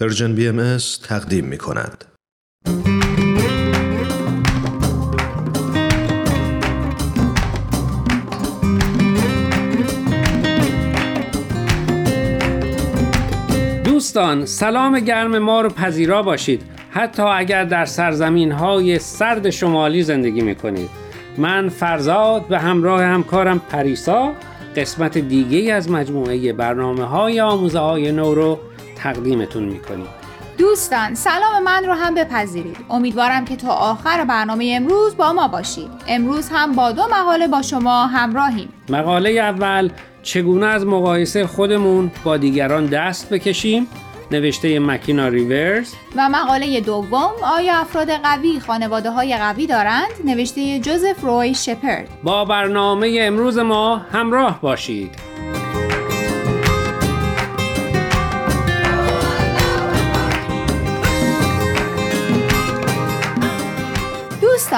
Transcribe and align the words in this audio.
Persian 0.00 0.34
BMS 0.34 0.76
تقدیم 1.08 1.44
می 1.44 1.58
کند. 1.58 2.04
دوستان 13.84 14.46
سلام 14.46 15.00
گرم 15.00 15.38
ما 15.38 15.60
رو 15.60 15.68
پذیرا 15.68 16.22
باشید 16.22 16.62
حتی 16.90 17.22
اگر 17.22 17.64
در 17.64 17.84
سرزمین 17.84 18.52
های 18.52 18.98
سرد 18.98 19.50
شمالی 19.50 20.02
زندگی 20.02 20.40
می 20.40 20.54
کنید 20.54 20.90
من 21.38 21.68
فرزاد 21.68 22.48
به 22.48 22.58
همراه 22.58 23.02
همکارم 23.02 23.58
پریسا 23.58 24.32
قسمت 24.76 25.18
دیگه 25.18 25.74
از 25.74 25.90
مجموعه 25.90 26.52
برنامه 26.52 27.04
های 27.04 27.40
آموزه 27.40 27.78
های 27.78 28.12
نو 28.12 28.34
رو 28.34 28.58
تقدیمتون 29.02 29.64
می‌کنیم. 29.64 30.06
دوستان 30.58 31.14
سلام 31.14 31.62
من 31.64 31.84
رو 31.84 31.92
هم 31.92 32.14
بپذیرید. 32.14 32.76
امیدوارم 32.90 33.44
که 33.44 33.56
تا 33.56 33.72
آخر 33.72 34.24
برنامه 34.24 34.72
امروز 34.76 35.16
با 35.16 35.32
ما 35.32 35.48
باشید. 35.48 35.90
امروز 36.08 36.48
هم 36.52 36.72
با 36.72 36.92
دو 36.92 37.02
مقاله 37.02 37.48
با 37.48 37.62
شما 37.62 38.06
همراهیم. 38.06 38.68
مقاله 38.88 39.30
اول 39.30 39.90
چگونه 40.22 40.66
از 40.66 40.86
مقایسه 40.86 41.46
خودمون 41.46 42.10
با 42.24 42.36
دیگران 42.36 42.86
دست 42.86 43.30
بکشیم؟ 43.30 43.86
نوشته 44.30 44.78
مکینا 44.78 45.28
ریورز. 45.28 45.94
و 46.16 46.28
مقاله 46.28 46.80
دوم 46.80 47.30
آیا 47.42 47.76
افراد 47.76 48.10
قوی 48.10 48.60
خانواده 48.60 49.10
های 49.10 49.36
قوی 49.36 49.66
دارند؟ 49.66 50.10
نوشته 50.24 50.78
جوزف 50.78 51.20
روی 51.22 51.54
شپرد. 51.54 52.08
با 52.22 52.44
برنامه 52.44 53.18
امروز 53.20 53.58
ما 53.58 53.96
همراه 53.96 54.60
باشید. 54.60 55.27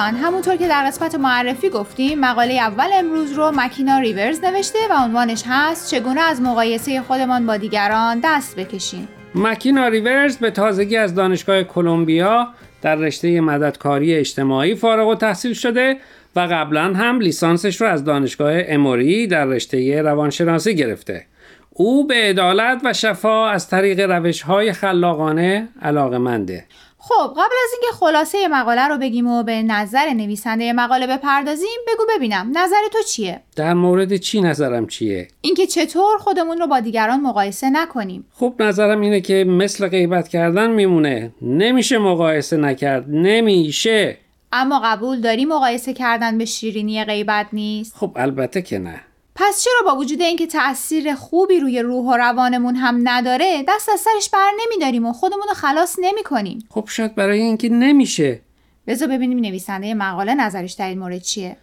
دوستان 0.01 0.19
همونطور 0.19 0.55
که 0.55 0.67
در 0.67 0.83
قسمت 0.87 1.15
معرفی 1.15 1.69
گفتیم 1.69 2.19
مقاله 2.19 2.53
اول 2.53 2.87
امروز 2.93 3.33
رو 3.33 3.51
مکینا 3.55 3.99
ریورز 3.99 4.43
نوشته 4.43 4.79
و 4.89 4.93
عنوانش 5.03 5.43
هست 5.47 5.91
چگونه 5.91 6.21
از 6.21 6.41
مقایسه 6.41 7.01
خودمان 7.01 7.45
با 7.45 7.57
دیگران 7.57 8.21
دست 8.23 8.55
بکشیم. 8.55 9.07
مکینا 9.35 9.87
ریورز 9.87 10.37
به 10.37 10.51
تازگی 10.51 10.97
از 10.97 11.15
دانشگاه 11.15 11.63
کلمبیا 11.63 12.47
در 12.81 12.95
رشته 12.95 13.41
مددکاری 13.41 14.13
اجتماعی 14.15 14.75
فارغ 14.75 15.07
و 15.07 15.15
تحصیل 15.15 15.53
شده 15.53 15.97
و 16.35 16.39
قبلا 16.39 16.93
هم 16.93 17.19
لیسانسش 17.19 17.81
رو 17.81 17.87
از 17.87 18.03
دانشگاه 18.03 18.53
اموری 18.55 19.27
در 19.27 19.45
رشته 19.45 20.01
روانشناسی 20.01 20.75
گرفته. 20.75 21.25
او 21.69 22.07
به 22.07 22.15
عدالت 22.15 22.81
و 22.83 22.93
شفا 22.93 23.47
از 23.47 23.69
طریق 23.69 23.99
روش 23.99 24.41
های 24.41 24.73
خلاقانه 24.73 25.67
علاقه 25.81 26.17
منده 26.17 26.65
خب 27.03 27.31
قبل 27.31 27.55
از 27.63 27.71
اینکه 27.73 27.97
خلاصه 27.99 28.47
مقاله 28.47 28.87
رو 28.87 28.97
بگیم 28.97 29.27
و 29.27 29.43
به 29.43 29.63
نظر 29.63 30.13
نویسنده 30.13 30.73
مقاله 30.73 31.07
بپردازیم 31.07 31.79
بگو 31.87 32.03
ببینم 32.15 32.51
نظر 32.53 32.75
تو 32.91 32.97
چیه؟ 33.07 33.41
در 33.55 33.73
مورد 33.73 34.17
چی 34.17 34.41
نظرم 34.41 34.87
چیه؟ 34.87 35.27
اینکه 35.41 35.67
چطور 35.67 36.17
خودمون 36.17 36.57
رو 36.57 36.67
با 36.67 36.79
دیگران 36.79 37.21
مقایسه 37.21 37.69
نکنیم. 37.69 38.25
خب 38.33 38.53
نظرم 38.59 39.01
اینه 39.01 39.21
که 39.21 39.43
مثل 39.47 39.87
غیبت 39.87 40.27
کردن 40.27 40.69
میمونه. 40.69 41.31
نمیشه 41.41 41.97
مقایسه 41.97 42.57
نکرد. 42.57 43.05
نمیشه. 43.09 44.17
اما 44.53 44.81
قبول 44.83 45.21
داری 45.21 45.45
مقایسه 45.45 45.93
کردن 45.93 46.37
به 46.37 46.45
شیرینی 46.45 47.03
غیبت 47.03 47.47
نیست؟ 47.53 47.95
خب 47.95 48.11
البته 48.15 48.61
که 48.61 48.79
نه. 48.79 49.01
پس 49.43 49.63
چرا 49.63 49.91
با 49.91 49.99
وجود 49.99 50.21
اینکه 50.21 50.47
تاثیر 50.47 51.13
خوبی 51.13 51.59
روی 51.59 51.81
روح 51.81 52.05
و 52.05 52.17
روانمون 52.17 52.75
هم 52.75 52.99
نداره 53.03 53.63
دست 53.67 53.89
از 53.89 53.99
سرش 53.99 54.29
بر 54.29 54.51
نمیداریم 54.65 55.05
و 55.05 55.13
خودمون 55.13 55.43
رو 55.49 55.53
خلاص 55.53 55.95
نمی 56.01 56.23
کنیم 56.23 56.59
خب 56.69 56.85
شاید 56.89 57.15
برای 57.15 57.41
اینکه 57.41 57.69
نمیشه. 57.69 58.39
بذار 58.87 59.07
ببینیم 59.07 59.39
نویسنده 59.39 59.93
مقاله 59.93 60.35
نظرش 60.35 60.71
در 60.71 60.89
این 60.89 60.99
مورد 60.99 61.21
چیه. 61.21 61.57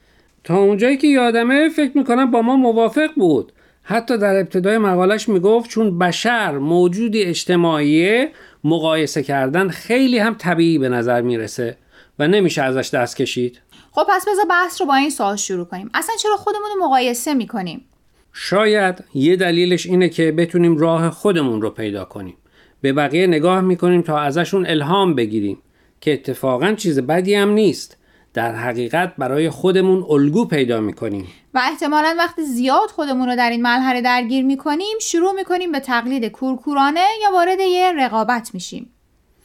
تا 0.44 0.56
اونجایی 0.56 0.96
که 0.96 1.06
یادمه 1.06 1.68
فکر 1.68 1.98
می‌کنم 1.98 2.30
با 2.30 2.42
ما 2.42 2.56
موافق 2.56 3.10
بود. 3.16 3.52
حتی 3.82 4.18
در 4.18 4.36
ابتدای 4.36 4.78
مقالش 4.78 5.28
می‌گفت 5.28 5.70
چون 5.70 5.98
بشر 5.98 6.58
موجودی 6.58 7.22
اجتماعیه 7.22 8.30
مقایسه 8.64 9.22
کردن 9.22 9.68
خیلی 9.68 10.18
هم 10.18 10.34
طبیعی 10.34 10.78
به 10.78 10.88
نظر 10.88 11.20
می‌رسه 11.20 11.76
و 12.18 12.28
نمیشه 12.28 12.62
ازش 12.62 12.94
دست 12.94 13.16
کشید. 13.16 13.60
خب 13.92 14.06
پس 14.08 14.28
بذار 14.28 14.44
بحث 14.50 14.80
رو 14.80 14.86
با 14.86 14.94
این 14.94 15.10
سوال 15.10 15.36
شروع 15.36 15.64
کنیم. 15.64 15.90
اصلا 15.94 16.14
چرا 16.22 16.36
خودمون 16.36 16.68
رو 16.76 16.84
مقایسه 16.84 17.34
می‌کنیم؟ 17.34 17.84
شاید 18.32 19.04
یه 19.14 19.36
دلیلش 19.36 19.86
اینه 19.86 20.08
که 20.08 20.32
بتونیم 20.32 20.76
راه 20.76 21.10
خودمون 21.10 21.62
رو 21.62 21.70
پیدا 21.70 22.04
کنیم. 22.04 22.36
به 22.80 22.92
بقیه 22.92 23.26
نگاه 23.26 23.60
می‌کنیم 23.60 24.02
تا 24.02 24.18
ازشون 24.18 24.66
الهام 24.66 25.14
بگیریم 25.14 25.58
که 26.00 26.12
اتفاقا 26.12 26.72
چیز 26.72 26.98
بدی 26.98 27.34
هم 27.34 27.50
نیست. 27.50 27.96
در 28.34 28.54
حقیقت 28.54 29.12
برای 29.18 29.50
خودمون 29.50 30.06
الگو 30.10 30.44
پیدا 30.44 30.80
می‌کنیم. 30.80 31.26
و 31.54 31.60
احتمالا 31.64 32.14
وقتی 32.18 32.42
زیاد 32.42 32.90
خودمون 32.90 33.28
رو 33.28 33.36
در 33.36 33.50
این 33.50 33.62
مرحله 33.62 34.00
درگیر 34.00 34.44
می‌کنیم 34.44 34.98
شروع 35.00 35.32
می‌کنیم 35.32 35.72
به 35.72 35.80
تقلید 35.80 36.24
کورکورانه 36.24 37.04
یا 37.22 37.32
وارد 37.32 37.60
یه 37.60 37.92
رقابت 37.92 38.50
میشیم. 38.54 38.90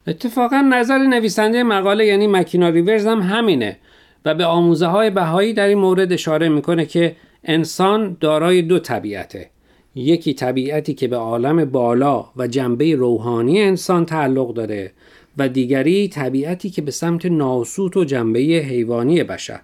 اتفاقا 0.08 0.62
نظر 0.62 0.98
نویسنده 0.98 1.64
مقاله 1.64 2.06
یعنی 2.06 2.28
مکینا 2.28 2.70
ریورز 2.70 3.08
هم 3.08 3.22
همینه. 3.22 3.78
و 4.26 4.36
به 4.36 4.46
آموزه 4.46 4.86
های 4.86 5.10
بهایی 5.10 5.54
در 5.54 5.68
این 5.68 5.78
مورد 5.78 6.14
اشاره 6.14 6.50
می‌کنه 6.50 6.86
که 6.86 7.16
انسان 7.44 8.18
دارای 8.20 8.62
دو 8.62 8.80
طبیعته. 8.80 9.50
یکی 9.96 10.34
طبیعتی 10.34 10.94
که 10.94 11.08
به 11.08 11.18
عالم 11.18 11.66
بالا 11.66 12.26
و 12.36 12.48
جنبه 12.48 12.96
روحانی 12.96 13.62
انسان 13.62 14.06
تعلق 14.06 14.54
داره 14.54 14.92
و 15.38 15.50
دیگری 15.50 16.08
طبیعتی 16.08 16.70
که 16.70 16.82
به 16.82 16.92
سمت 16.92 17.26
ناسوت 17.26 17.98
و 17.98 18.04
جنبه 18.04 18.40
حیوانی 18.40 19.24
بشر. 19.24 19.62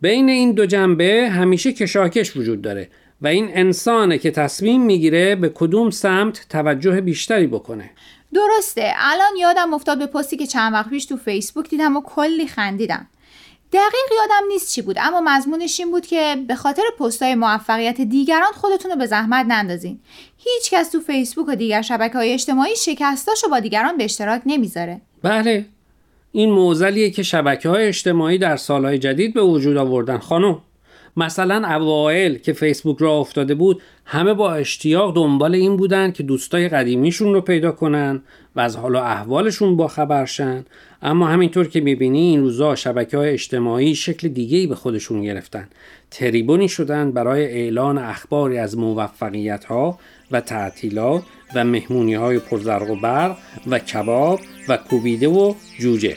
بین 0.00 0.28
این 0.28 0.52
دو 0.52 0.66
جنبه 0.66 1.28
همیشه 1.32 1.72
کشاکش 1.72 2.36
وجود 2.36 2.62
داره 2.62 2.88
و 3.22 3.26
این 3.26 3.48
انسانه 3.52 4.18
که 4.18 4.30
تصمیم 4.30 4.82
می‌گیره 4.82 5.34
به 5.34 5.48
کدوم 5.48 5.90
سمت 5.90 6.46
توجه 6.48 7.00
بیشتری 7.00 7.46
بکنه. 7.46 7.90
درسته. 8.34 8.92
الان 8.98 9.36
یادم 9.40 9.74
افتاد 9.74 9.98
به 9.98 10.06
پستی 10.06 10.36
که 10.36 10.46
چند 10.46 10.72
وقت 10.72 10.90
پیش 10.90 11.06
تو 11.06 11.16
فیسبوک 11.16 11.70
دیدم 11.70 11.96
و 11.96 12.02
کلی 12.04 12.46
خندیدم. 12.46 13.06
دقیق 13.72 14.18
یادم 14.20 14.48
نیست 14.48 14.74
چی 14.74 14.82
بود 14.82 14.96
اما 15.00 15.20
مضمونش 15.24 15.80
این 15.80 15.90
بود 15.90 16.06
که 16.06 16.36
به 16.48 16.54
خاطر 16.54 16.82
پستای 16.98 17.34
موفقیت 17.34 18.00
دیگران 18.00 18.52
خودتون 18.54 18.90
رو 18.90 18.96
به 18.96 19.06
زحمت 19.06 19.46
نندازین. 19.48 20.00
هیچ 20.36 20.70
کس 20.70 20.90
تو 20.90 21.00
فیسبوک 21.00 21.48
و 21.48 21.54
دیگر 21.56 21.82
شبکه 21.82 22.18
های 22.18 22.32
اجتماعی 22.32 22.76
شکستاشو 22.76 23.48
با 23.48 23.60
دیگران 23.60 23.96
به 23.96 24.04
اشتراک 24.04 24.42
نمی‌ذاره. 24.46 25.00
بله. 25.22 25.66
این 26.32 26.50
موزلیه 26.50 27.10
که 27.10 27.22
شبکه 27.22 27.68
های 27.68 27.86
اجتماعی 27.86 28.38
در 28.38 28.56
سالهای 28.56 28.98
جدید 28.98 29.34
به 29.34 29.42
وجود 29.42 29.76
آوردن. 29.76 30.18
خانم 30.18 30.62
مثلا 31.18 31.68
اوایل 31.68 32.38
که 32.38 32.52
فیسبوک 32.52 32.98
را 32.98 33.12
افتاده 33.12 33.54
بود 33.54 33.82
همه 34.04 34.34
با 34.34 34.54
اشتیاق 34.54 35.14
دنبال 35.16 35.54
این 35.54 35.76
بودن 35.76 36.12
که 36.12 36.22
دوستای 36.22 36.68
قدیمیشون 36.68 37.34
رو 37.34 37.40
پیدا 37.40 37.72
کنن 37.72 38.22
و 38.56 38.60
از 38.60 38.76
حال 38.76 38.94
و 38.94 38.98
احوالشون 38.98 39.76
با 39.76 39.88
خبرشن 39.88 40.64
اما 41.02 41.26
همینطور 41.26 41.68
که 41.68 41.80
می‌بینی 41.80 42.20
این 42.20 42.40
روزا 42.40 42.74
شبکه 42.74 43.16
های 43.16 43.30
اجتماعی 43.30 43.94
شکل 43.94 44.28
دیگهی 44.28 44.66
به 44.66 44.74
خودشون 44.74 45.22
گرفتن. 45.22 45.68
تریبونی 46.10 46.68
شدن 46.68 47.12
برای 47.12 47.44
اعلان 47.44 47.98
اخباری 47.98 48.58
از 48.58 48.78
موفقیت 48.78 49.64
ها 49.64 49.98
و 50.30 50.40
تعطیلات 50.40 51.22
و 51.54 51.64
مهمونی 51.64 52.14
های 52.14 52.38
پرزرق 52.38 52.90
و 52.90 52.96
برق 52.96 53.36
و 53.66 53.78
کباب 53.78 54.40
و 54.68 54.76
کوبیده 54.76 55.28
و 55.28 55.54
جوجه. 55.80 56.16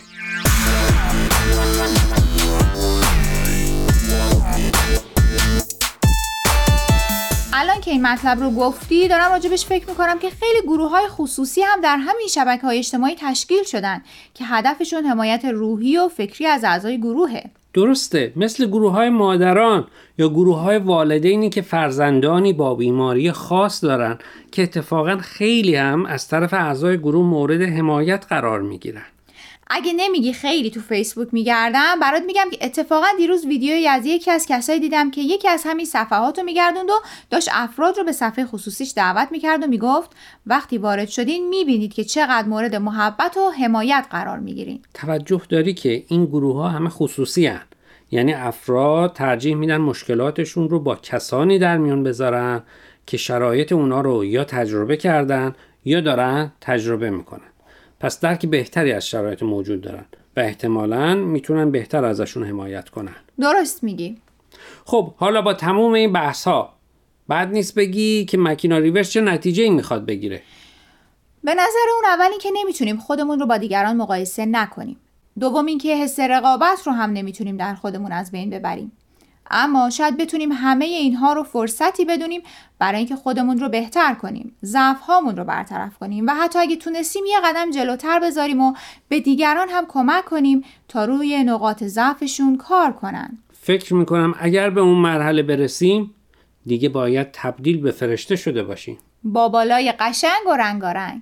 الان 7.62 7.82
که 7.82 7.92
این 7.92 8.02
مطلب 8.08 8.40
رو 8.40 8.52
گفتی 8.52 9.08
دارم 9.08 9.32
راجبش 9.32 9.66
فکر 9.66 9.90
می‌کنم 9.90 10.20
که 10.20 10.30
خیلی 10.30 10.62
گروه 10.68 10.90
های 10.90 11.08
خصوصی 11.08 11.62
هم 11.62 11.82
در 11.82 11.98
همین 11.98 12.28
شبکه 12.28 12.62
های 12.62 12.78
اجتماعی 12.78 13.16
تشکیل 13.20 13.64
شدن 13.64 14.02
که 14.34 14.46
هدفشون 14.46 15.06
حمایت 15.06 15.46
روحی 15.46 15.98
و 15.98 16.08
فکری 16.08 16.46
از 16.46 16.64
اعضای 16.64 16.98
گروهه. 16.98 17.44
درسته. 17.74 18.34
مثل 18.36 18.68
گروه 18.68 18.92
های 18.92 19.10
مادران 19.10 19.88
یا 20.18 20.30
گروه 20.30 20.58
های 20.58 20.78
والدینی 20.78 21.50
که 21.50 21.62
فرزندانی 21.62 22.54
با 22.54 22.76
بیماری 22.76 23.32
خاص 23.32 23.84
دارن 23.84 24.18
که 24.52 24.64
اتفاقا 24.64 25.18
خیلی 25.18 25.76
هم 25.76 26.06
از 26.06 26.28
طرف 26.28 26.54
اعضای 26.54 26.98
گروه 26.98 27.26
مورد 27.26 27.62
حمایت 27.62 28.26
قرار 28.30 28.62
می‌گیرن. 28.62 29.06
اگه 29.74 29.94
نمیگی 29.94 30.34
خیلی 30.34 30.70
تو 30.70 30.80
فیسبوک 30.80 31.28
میگردم 31.32 32.00
برات 32.02 32.24
میگم 32.24 32.50
که 32.52 32.66
اتفاقا 32.66 33.08
دیروز 33.18 33.46
ویدیویی 33.46 33.88
از 33.88 34.06
یکی 34.06 34.32
از 34.32 34.46
کسایی 34.50 34.80
دیدم 34.80 35.12
که 35.12 35.22
یکی 35.22 35.48
از 35.48 35.64
همین 35.66 35.86
صفحات 35.86 36.40
رو 36.40 36.46
میگردوند 36.46 36.90
و 36.90 36.94
داشت 37.30 37.50
افراد 37.52 37.98
رو 37.98 38.04
به 38.04 38.12
صفحه 38.12 38.46
خصوصیش 38.46 38.94
دعوت 38.96 39.28
می‌کرد 39.32 39.64
و 39.64 39.68
می‌گفت 39.68 40.12
وقتی 40.46 40.78
وارد 40.78 41.08
شدین 41.08 41.50
می‌بینید 41.50 41.94
که 41.94 42.04
چقدر 42.04 42.48
مورد 42.48 42.76
محبت 42.76 43.38
و 43.38 43.50
حمایت 43.50 44.06
قرار 44.10 44.40
می‌گیرین 44.40 44.80
توجه 44.94 45.42
داری 45.50 45.74
که 45.74 46.04
این 46.08 46.26
گروه 46.26 46.56
ها 46.56 46.70
همه 46.70 46.90
خصوصی 46.90 47.46
هن. 47.46 47.62
یعنی 48.12 48.34
افراد 48.34 49.14
ترجیح 49.14 49.56
میدن 49.56 49.78
مشکلاتشون 49.78 50.70
رو 50.70 50.80
با 50.80 50.96
کسانی 50.96 51.60
در 51.60 51.78
میان 51.78 52.04
بذارن 52.04 52.64
که 53.06 53.18
شرایط 53.18 53.72
اونا 53.72 54.02
رو 54.02 54.26
یا 54.26 54.44
تجربه 54.44 54.98
کردن 54.98 55.56
یا 55.86 56.02
دارن 56.02 56.52
تجربه 56.62 57.10
می‌کنن 57.10 57.52
پس 58.02 58.20
درک 58.20 58.46
بهتری 58.46 58.92
از 58.92 59.08
شرایط 59.08 59.44
موجود 59.44 59.82
دارن 59.82 60.06
و 60.38 60.40
احتمالا 60.40 61.16
می‌تونن 61.16 61.72
بهتر 61.72 62.06
ازشون 62.06 62.44
حمایت 62.44 62.90
کنن. 62.90 63.16
درست 63.40 63.84
میگی. 63.84 64.18
خب 64.86 65.14
حالا 65.16 65.42
با 65.42 65.54
تموم 65.54 65.94
این 65.94 66.14
بحث 66.14 66.48
ها 66.48 66.74
بعد 67.28 67.52
نیست 67.52 67.76
بگی 67.76 68.26
که 68.26 68.38
مکینا 68.38 68.78
ریورس 68.78 69.10
چه 69.10 69.22
نتیجه 69.22 69.64
این 69.64 69.74
می‌خواد 69.74 70.06
بگیره. 70.06 70.42
به 71.44 71.54
نظر 71.54 71.88
اون 71.96 72.06
اولی 72.06 72.38
که 72.38 72.50
نمی‌تونیم 72.54 72.98
خودمون 72.98 73.40
رو 73.40 73.46
با 73.46 73.58
دیگران 73.58 73.98
مقایسه 73.98 74.46
نکنیم. 74.46 74.98
دوم 75.40 75.66
اینکه 75.66 75.96
حس 75.96 76.20
رقابت 76.20 76.82
رو 76.86 76.92
هم 76.92 77.10
نمی‌تونیم 77.10 77.58
در 77.58 77.76
خودمون 77.76 78.12
از 78.12 78.32
بین 78.32 78.50
ببریم. 78.50 78.92
اما 79.52 79.90
شاید 79.90 80.18
بتونیم 80.18 80.52
همه 80.52 80.86
اینها 80.86 81.34
رو 81.34 81.44
فرصتی 81.44 82.06
بدونیم 82.06 82.42
برای 82.80 82.98
اینکه 82.98 83.16
خودمون 83.16 83.60
رو 83.60 83.70
بهتر 83.70 84.14
کنیم 84.14 84.56
ضعف 84.64 85.00
هامون 85.00 85.38
رو 85.38 85.44
برطرف 85.44 85.98
کنیم 85.98 86.28
و 86.28 86.32
حتی 86.32 86.60
اگه 86.60 86.76
تونستیم 86.76 87.24
یه 87.26 87.38
قدم 87.46 87.72
جلوتر 87.72 88.20
بذاریم 88.20 88.62
و 88.62 88.74
به 89.10 89.20
دیگران 89.20 89.70
هم 89.70 89.86
کمک 89.88 90.26
کنیم 90.26 90.64
تا 90.88 91.06
روی 91.06 91.44
نقاط 91.44 91.84
ضعفشون 91.84 92.58
کار 92.58 92.94
کنن. 92.94 93.38
فکر 93.54 93.94
می‌کنم 93.94 94.34
اگر 94.40 94.70
به 94.70 94.82
اون 94.82 94.98
مرحله 94.98 95.44
برسیم 95.44 96.16
دیگه 96.66 96.90
باید 96.90 97.28
تبدیل 97.34 97.82
به 97.82 97.92
فرشته 97.92 98.36
شده 98.36 98.64
باشیم. 98.64 98.98
با 99.24 99.50
بالای 99.50 99.94
قشنگ 100.00 100.48
و 100.48 100.56
رنگارنگ. 100.56 101.22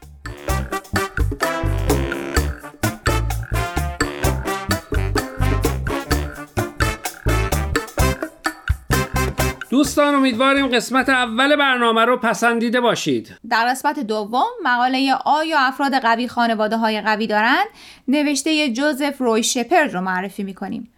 دوستان 9.81 10.15
امیدواریم 10.15 10.67
قسمت 10.67 11.09
اول 11.09 11.55
برنامه 11.55 12.05
رو 12.05 12.17
پسندیده 12.17 12.81
باشید. 12.81 13.35
در 13.49 13.65
قسمت 13.69 13.99
دوم 13.99 14.45
مقاله 14.63 15.13
آیا 15.25 15.59
افراد 15.59 15.93
قوی 15.93 16.27
خانواده 16.27 16.77
های 16.77 17.01
قوی 17.01 17.27
دارند 17.27 17.65
نوشته 18.07 18.69
جوزف 18.69 19.17
روی 19.21 19.43
شپرد 19.43 19.93
رو 19.93 20.01
معرفی 20.01 20.43
می‌کنیم. 20.43 20.91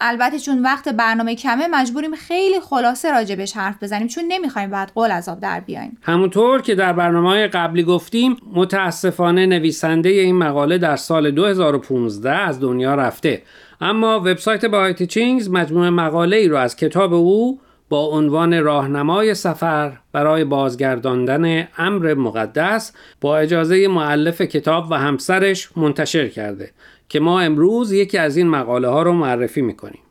البته 0.00 0.38
چون 0.38 0.62
وقت 0.62 0.88
برنامه 0.88 1.34
کمه 1.34 1.66
مجبوریم 1.66 2.14
خیلی 2.14 2.60
خلاصه 2.60 3.10
راجبش 3.10 3.56
حرف 3.56 3.82
بزنیم 3.82 4.08
چون 4.08 4.24
نمی‌خوایم 4.28 4.70
بعد 4.70 4.92
قول 4.94 5.10
از 5.10 5.28
آب 5.28 5.40
در 5.40 5.60
بیایم. 5.60 5.98
همونطور 6.02 6.62
که 6.62 6.74
در 6.74 6.92
برنامه 6.92 7.46
قبلی 7.46 7.82
گفتیم 7.82 8.36
متاسفانه 8.52 9.46
نویسنده 9.46 10.08
این 10.08 10.36
مقاله 10.38 10.78
در 10.78 10.96
سال 10.96 11.30
2015 11.30 12.30
از 12.30 12.60
دنیا 12.60 12.94
رفته. 12.94 13.42
اما 13.80 14.20
وبسایت 14.20 14.64
بای 14.64 14.94
تیچینگز 14.94 15.50
مجموعه 15.50 15.90
مقاله 15.90 16.36
ای 16.36 16.48
رو 16.48 16.56
از 16.56 16.76
کتاب 16.76 17.14
او 17.14 17.60
با 17.94 18.06
عنوان 18.06 18.62
راهنمای 18.62 19.34
سفر 19.34 19.92
برای 20.12 20.44
بازگرداندن 20.44 21.68
امر 21.78 22.14
مقدس 22.14 22.92
با 23.20 23.38
اجازه 23.38 23.88
معلف 23.88 24.42
کتاب 24.42 24.90
و 24.90 24.94
همسرش 24.94 25.76
منتشر 25.76 26.28
کرده 26.28 26.70
که 27.08 27.20
ما 27.20 27.40
امروز 27.40 27.92
یکی 27.92 28.18
از 28.18 28.36
این 28.36 28.48
مقاله 28.48 28.88
ها 28.88 29.02
رو 29.02 29.12
معرفی 29.12 29.62
می‌کنیم. 29.62 30.03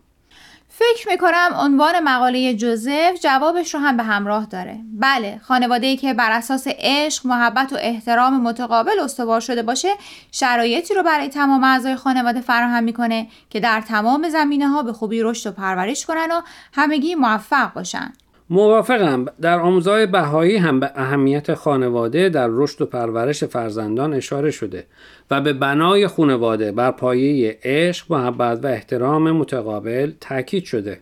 فکر 0.75 1.09
می‌کنم 1.09 1.49
عنوان 1.55 1.99
مقاله 1.99 2.53
جوزف 2.53 3.19
جوابش 3.21 3.73
رو 3.73 3.79
هم 3.79 3.97
به 3.97 4.03
همراه 4.03 4.45
داره. 4.45 4.79
بله 4.93 5.41
خانواده 5.43 5.87
ای 5.87 5.97
که 5.97 6.13
بر 6.13 6.31
اساس 6.31 6.67
عشق 6.67 7.25
محبت 7.25 7.73
و 7.73 7.75
احترام 7.79 8.41
متقابل 8.41 8.99
استوار 8.99 9.39
شده 9.39 9.63
باشه 9.63 9.93
شرایطی 10.31 10.93
رو 10.93 11.03
برای 11.03 11.29
تمام 11.29 11.63
اعضای 11.63 11.95
خانواده 11.95 12.41
فراهم 12.41 12.83
می‌کنه 12.83 13.27
که 13.49 13.59
در 13.59 13.81
تمام 13.81 14.29
زمینه 14.29 14.67
ها 14.67 14.83
به 14.83 14.93
خوبی 14.93 15.21
رشد 15.21 15.49
و 15.49 15.51
پرورش 15.51 16.05
کنن 16.05 16.27
و 16.31 16.41
همگی 16.73 17.15
موفق 17.15 17.73
باشن. 17.73 18.13
موافقم. 18.49 19.25
در 19.41 19.59
آموزهای 19.59 20.05
بهایی 20.05 20.57
هم 20.57 20.79
به 20.79 20.91
اهمیت 20.95 21.53
خانواده 21.53 22.29
در 22.29 22.47
رشد 22.51 22.81
و 22.81 22.85
پرورش 22.85 23.43
فرزندان 23.43 24.13
اشاره 24.13 24.51
شده 24.51 24.85
و 25.31 25.41
به 25.41 25.53
بنای 25.53 26.07
خانواده 26.07 26.71
بر 26.71 26.91
پایه 26.91 27.59
عشق، 27.63 28.11
محبت 28.11 28.63
و 28.63 28.67
احترام 28.67 29.31
متقابل 29.31 30.11
تاکید 30.21 30.63
شده. 30.63 30.99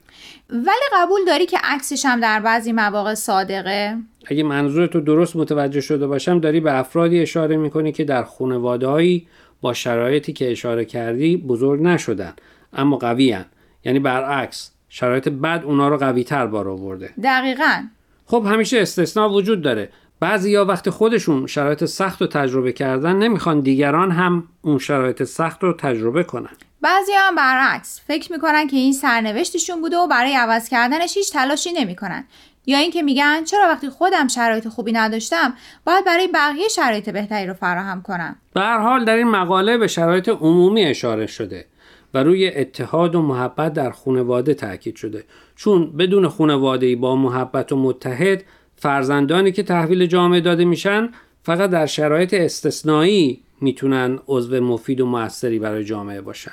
ولی 0.49 0.87
قبول 0.93 1.19
داری 1.27 1.45
که 1.45 1.57
عکسش 1.63 2.05
هم 2.05 2.19
در 2.19 2.39
بعضی 2.39 2.71
مواقع 2.71 3.13
صادقه؟ 3.13 3.97
اگه 4.25 4.43
منظورتو 4.43 5.01
درست 5.01 5.35
متوجه 5.35 5.81
شده 5.81 6.07
باشم 6.07 6.39
داری 6.39 6.59
به 6.59 6.79
افرادی 6.79 7.21
اشاره 7.21 7.57
می‌کنی 7.57 7.91
که 7.91 8.03
در 8.03 8.23
خانوادههایی 8.23 9.27
با 9.61 9.73
شرایطی 9.73 10.33
که 10.33 10.51
اشاره 10.51 10.85
کردی 10.85 11.37
بزرگ 11.37 11.81
نشدن 11.81 12.33
اما 12.73 12.97
قوی 12.97 13.37
یعنی 13.85 13.99
برعکس 13.99 14.71
شرایط 14.93 15.29
بد 15.29 15.61
اونا 15.65 15.87
رو 15.89 15.97
قوی 15.97 16.23
تر 16.23 16.47
بار 16.47 16.69
آورده. 16.69 17.13
دقیقا. 17.23 17.83
خب 18.25 18.45
همیشه 18.47 18.81
استثنا 18.81 19.29
وجود 19.29 19.61
داره. 19.61 19.89
بعضی 20.19 20.51
یا 20.51 20.65
وقت 20.65 20.89
خودشون 20.89 21.47
شرایط 21.47 21.85
سخت 21.85 22.21
رو 22.21 22.27
تجربه 22.27 22.71
کردن 22.71 23.15
نمی‌خوان 23.15 23.59
دیگران 23.59 24.11
هم 24.11 24.43
اون 24.61 24.77
شرایط 24.77 25.23
سخت 25.23 25.63
رو 25.63 25.73
تجربه 25.73 26.23
کنن. 26.23 26.49
بعضی 26.81 27.11
هم 27.17 27.35
برعکس. 27.35 28.01
فکر 28.07 28.31
می‌کنن 28.31 28.67
که 28.67 28.77
این 28.77 28.93
سرنوشتشون 28.93 29.81
بوده 29.81 29.97
و 29.97 30.07
برای 30.07 30.35
عوض 30.35 30.69
کردنش 30.69 31.17
هیچ 31.17 31.33
تلاشی 31.33 31.71
نمی‌کنن. 31.71 32.25
یا 32.65 32.77
اینکه 32.77 33.01
میگن 33.01 33.43
چرا 33.43 33.67
وقتی 33.67 33.89
خودم 33.89 34.27
شرایط 34.27 34.67
خوبی 34.67 34.91
نداشتم 34.91 35.53
باید 35.85 36.05
برای 36.05 36.27
بقیه 36.27 36.67
شرایط 36.67 37.09
بهتری 37.09 37.47
رو 37.47 37.53
فراهم 37.53 38.01
کنم؟ 38.01 38.35
به 38.53 38.61
هر 38.61 38.77
حال 38.77 39.05
در 39.05 39.15
این 39.15 39.27
مقاله 39.27 39.77
به 39.77 39.87
شرایط 39.87 40.29
عمومی 40.29 40.83
اشاره 40.83 41.27
شده. 41.27 41.65
و 42.13 42.23
روی 42.23 42.47
اتحاد 42.47 43.15
و 43.15 43.21
محبت 43.21 43.73
در 43.73 43.91
خانواده 43.91 44.53
تاکید 44.53 44.95
شده. 44.95 45.23
چون 45.55 45.97
بدون 45.97 46.27
خانواده 46.27 46.95
با 46.95 47.15
محبت 47.15 47.71
و 47.71 47.75
متحد 47.75 48.43
فرزندانی 48.75 49.51
که 49.51 49.63
تحویل 49.63 50.05
جامعه 50.05 50.41
داده 50.41 50.65
میشن 50.65 51.09
فقط 51.43 51.69
در 51.69 51.85
شرایط 51.85 52.33
استثنایی 52.33 53.41
می‌تونن 53.61 54.19
عضو 54.27 54.61
مفید 54.61 55.01
و 55.01 55.05
موثری 55.05 55.59
برای 55.59 55.83
جامعه 55.83 56.21
باشن. 56.21 56.51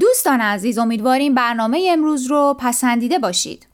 دوستان 0.00 0.40
عزیز 0.40 0.78
امیدواریم 0.78 1.34
برنامه 1.34 1.88
امروز 1.90 2.26
رو 2.26 2.56
پسندیده 2.60 3.18
باشید. 3.18 3.73